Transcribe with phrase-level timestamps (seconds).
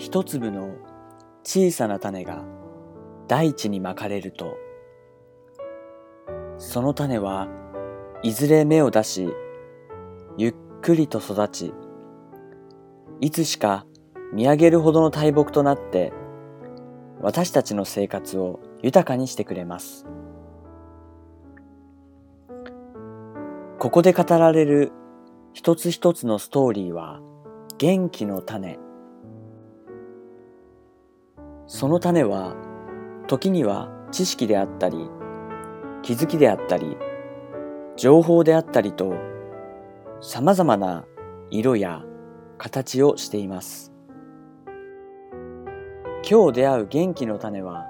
[0.00, 0.76] 一粒の
[1.44, 2.42] 小さな種が
[3.28, 4.56] 大地にまかれると、
[6.56, 7.48] その種は
[8.22, 9.28] いずれ芽を出し、
[10.38, 11.74] ゆっくりと育ち、
[13.20, 13.84] いつしか
[14.32, 16.14] 見上げるほどの大木となって、
[17.20, 20.06] 私たちの生活を豊かにしてくれます。
[23.78, 24.92] ここで語られる
[25.52, 27.20] 一つ一つのストーリーは
[27.76, 28.78] 元気の種。
[31.72, 32.56] その種は
[33.28, 35.08] 時には知識であったり、
[36.02, 36.96] 気づきであったり、
[37.96, 39.14] 情報であったりと
[40.20, 41.06] 様々な
[41.48, 42.02] 色や
[42.58, 43.92] 形をしています。
[46.28, 47.86] 今日出会う元気の種は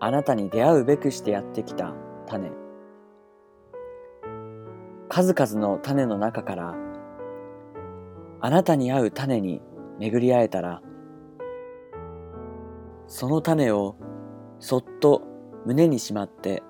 [0.00, 1.92] あなたに出会うべくしてやってきた
[2.26, 2.50] 種。
[5.10, 6.74] 数々の種の中から
[8.40, 9.60] あなたに合う種に
[9.98, 10.80] 巡り会えたら
[13.14, 13.94] その種を
[14.58, 15.20] そっと
[15.66, 16.62] 胸にしまって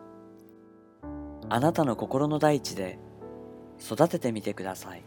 [1.48, 2.98] あなたの心の大地で
[3.80, 5.02] 育ててみてください。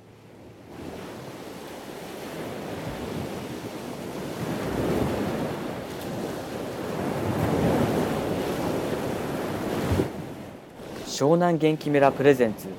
[11.05, 12.69] 湘南元気村プレゼンツ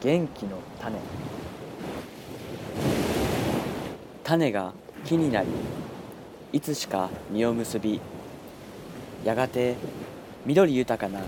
[0.00, 0.98] 元気の種
[4.24, 4.72] 種が
[5.04, 5.48] 木になり
[6.52, 8.00] いつしか実を結び
[9.24, 9.76] やがて
[10.44, 11.20] 緑豊かな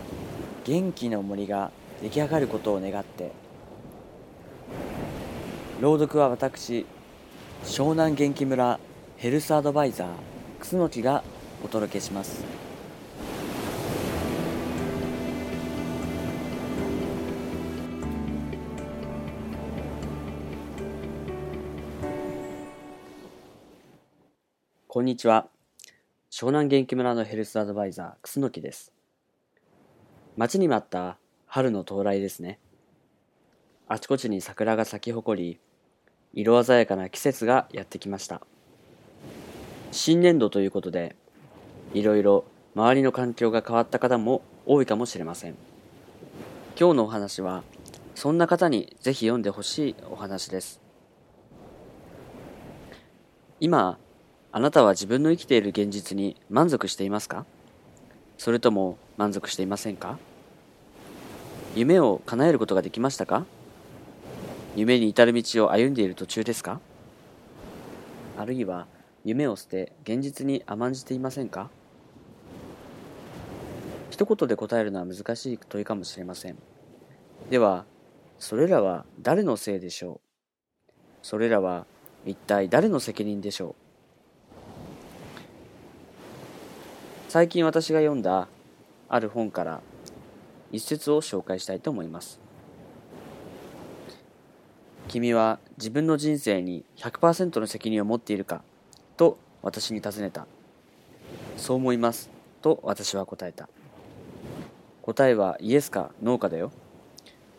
[0.64, 1.70] 元気の森が
[2.03, 3.31] 出来上がることを願って
[5.81, 6.87] 朗読は私
[7.64, 8.81] 湘南元気村
[9.17, 10.09] ヘルスアドバイザー
[10.59, 11.23] 楠木が
[11.64, 12.72] お届けします。
[24.95, 25.48] こんにちは。
[26.30, 28.92] 湘南元気村のヘルスアドバイザー、楠木です。
[30.36, 31.17] 待ちに待った
[31.47, 32.58] 春の到来ですね。
[33.89, 35.58] あちこちに桜が咲き誇り、
[36.35, 38.42] 色鮮やかな季節がやってきました。
[39.92, 41.17] 新年度ということで、
[41.95, 42.45] いろいろ
[42.75, 45.55] 周りの環境が変わった方も多いかもしれません。
[46.79, 47.63] 今日のお話は、
[48.14, 50.83] そんな方にぜひ読んでほしいお話です。
[53.58, 53.98] 今、
[54.55, 57.46] あなたは自分の生きている現実に満足していますか？
[58.36, 60.18] それとも満足していませんか？
[61.74, 63.46] 夢を叶えることができましたか？
[64.77, 66.80] 夢に至る道を歩んでいる途中ですか？
[68.36, 68.86] あるいは
[69.24, 71.70] 夢を捨て現実に甘んじていませんか？
[74.11, 76.58] 一言で答えるのは難しい問いかもしれません。
[77.48, 77.86] では、
[78.39, 80.20] それらは誰のせいでしょ
[80.89, 80.92] う？
[81.23, 81.86] それらは
[82.27, 83.74] 一体誰の責任でしょう？
[87.33, 88.47] 最近私が読んだ
[89.09, 89.81] ある本から
[90.70, 92.39] 一節を紹介したいと思います。
[95.09, 98.63] 君は自分の人生に100%の責任を持っているか
[99.17, 100.47] と私に尋ねた。
[101.57, 102.29] そう思います。
[102.61, 103.70] と私は答えた。
[105.01, 106.70] 答えはイエスかノーかだよ。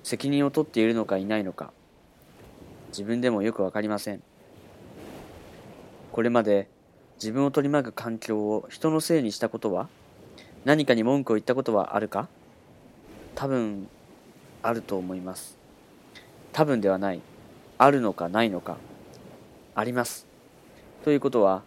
[0.04, 1.74] 責任を取っているのかいないのか。
[2.90, 4.22] 自分でもよくわかりません。
[6.12, 6.70] これまで
[7.16, 9.88] 自分を取り巻く環境を人のせいにしたことは
[10.66, 12.28] 何かに文句を言ったことはあるか？
[13.36, 13.88] 多分
[14.62, 15.58] あると思います。
[16.52, 17.22] 多分ではない。
[17.78, 18.78] あるのかないのか。
[19.76, 20.28] あります。
[21.04, 21.64] ということは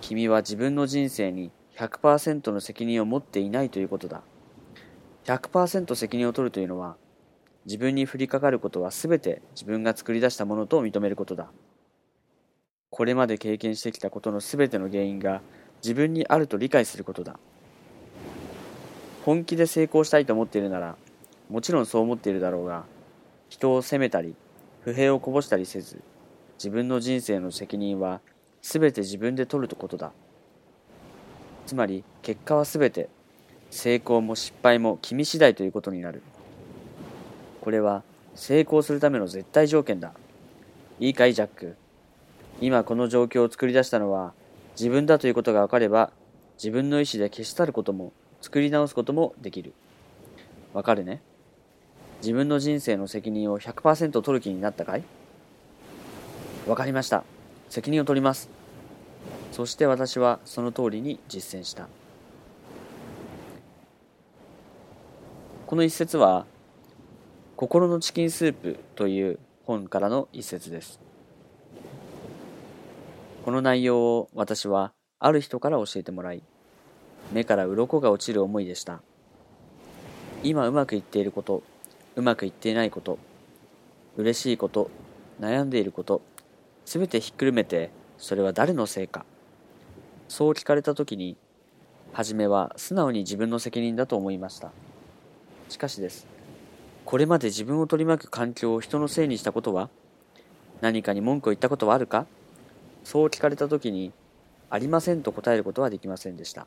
[0.00, 4.22] 君は自分の人生に100%の責任を持っていないということだ。
[5.24, 6.96] 100%責任を取るというのは
[7.64, 11.50] 自分に降りかかることは全て自分が作り出したものと認めることだ。
[12.92, 15.40] これまで経験してきたことの全ての原因が
[15.82, 17.38] 自分にあると理解することだ。
[19.24, 20.96] 本気で成功したいと思っているなら
[21.48, 22.84] もちろんそう思っているだろうが
[23.48, 24.34] 人を責めたり
[24.82, 26.02] 不平をこぼしたりせず
[26.58, 28.20] 自分の人生の責任は
[28.60, 30.12] 全て自分で取るとことだ。
[31.64, 33.08] つまり結果は全て
[33.70, 36.20] 成功も失敗も君次第ということになる。
[37.62, 38.02] これは
[38.34, 40.12] 成功するための絶対条件だ。
[41.00, 41.76] いいかいジャック。
[42.62, 44.34] 今この状況を作り出したのは
[44.78, 46.12] 自分だということが分かれば
[46.54, 49.72] 自分の意思で消し去ることも作り直すこともできる。
[50.72, 51.20] わかるね？
[52.20, 55.02] 自分の人生の責任を100%取る気になったかい？
[56.68, 57.24] わかりました。
[57.68, 58.48] 責任を取ります。
[59.50, 61.88] そして私はその通りに実践した。
[65.66, 66.46] この一節は、
[67.56, 71.00] 心のチキンスープという本からの一節です。
[73.44, 76.42] この内容を私はある人から教えてもらい、
[77.32, 79.02] 目から鱗が落ちる思いでした。
[80.44, 81.62] 今うまくいっていること、
[82.14, 83.18] うまくいっていないこと、
[84.16, 84.90] 嬉しいこと、
[85.40, 86.22] 悩んでいること、
[86.84, 89.24] すべてひっくるめて、それは誰のせいか。
[90.28, 91.36] そう聞かれたときに、
[92.12, 94.70] はじめは素直に自分の責任だと思いました。
[95.68, 96.28] しかしです。
[97.04, 99.90] これまで自分を取り巻く環境を人のせいにしたことは
[100.80, 102.26] 何かに文句を言ったことはあるか？
[103.04, 104.12] そう聞かれたときに、
[104.70, 106.66] ありませんと答えることはできませんでした。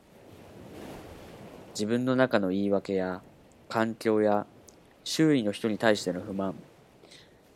[1.74, 3.22] 自分の中の言い訳や、
[3.70, 4.46] 環境や、
[5.04, 6.56] 周囲の人に対しての不満、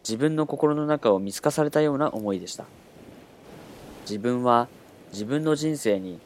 [0.03, 2.65] 自分の心の中を見透かされたような思いでした。
[4.03, 4.67] 自分は
[5.11, 6.19] 自分の人生に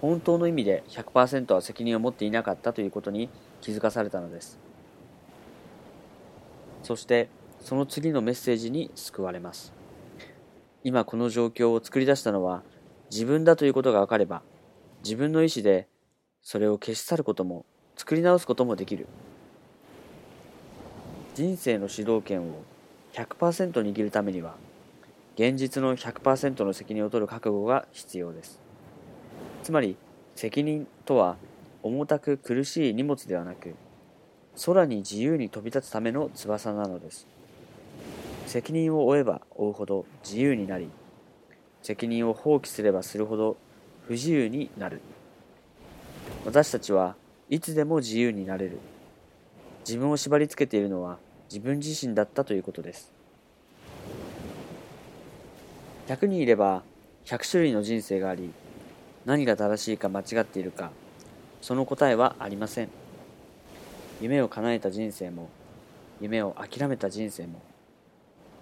[0.00, 3.28] 本当の意味で100%は責任を持っていなかったということに
[3.60, 4.58] 気づかされたのです。
[6.82, 7.28] そして
[7.60, 9.72] その次のメッセージに救われます。
[10.84, 12.62] 今この状況を作り出したのは
[13.10, 14.42] 自分だということが分かれば
[15.02, 15.88] 自分の意思で
[16.42, 19.06] それを消し去ることも作り直すこともできる。
[21.34, 22.62] 人生の主導権を
[23.12, 24.54] 100%握るためには
[25.34, 28.60] 現実の100%の責任を取る覚悟が必要です。
[29.62, 29.96] つまり
[30.34, 31.36] 責任とは
[31.82, 33.74] 重たく苦しい荷物ではなく
[34.64, 37.26] 空に自由に飛び立つための翼なのです。
[38.46, 40.88] 責任を負えば負うほど自由になり、
[41.82, 43.56] 責任を放棄すればするほど
[44.06, 45.00] 不自由になる。
[46.44, 47.16] 私たちは
[47.50, 48.78] いつでも自由になれる。
[49.86, 53.12] 自分を縛り付けているのは自分自身だったということです。
[56.06, 56.82] 100人いれば
[57.24, 58.52] 100種類の人生があり、
[59.24, 60.92] 何が正しいか間違っているか、
[61.60, 62.88] その答えはありません。
[64.20, 65.48] 夢を叶えた人生も、
[66.20, 67.60] 夢を諦めた人生も、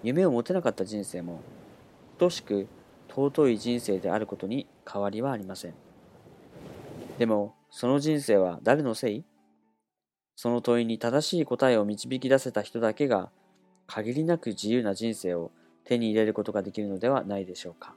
[0.04, 1.40] 夢を持てなかった人生も、
[2.18, 2.68] 等しく
[3.08, 5.74] 尊い人生であることに変わりはありません。
[7.18, 9.24] でも、その人生は誰のせい？
[10.36, 13.30] その問いに正しい答えを導き出せた人だけが、
[13.86, 15.50] 限りなく自由な人生を
[15.84, 17.94] 手に入れることができるのではないでしょうか。